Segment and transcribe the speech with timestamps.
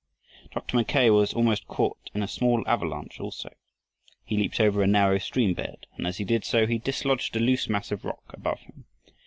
[0.51, 0.77] Dr.
[0.77, 3.53] Mackay was almost caught in a small avalanche also.
[4.25, 7.39] He leaped over a narrow stream bed, and as he did so, he dislodged a
[7.39, 8.85] loose mass of rock above him.